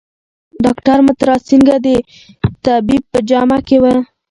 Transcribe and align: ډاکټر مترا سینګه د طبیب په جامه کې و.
ډاکټر 0.63 0.97
مترا 1.05 1.35
سینګه 1.47 1.77
د 1.85 1.87
طبیب 2.65 3.03
په 3.11 3.19
جامه 3.29 3.57
کې 3.67 3.77
و. 3.79 3.85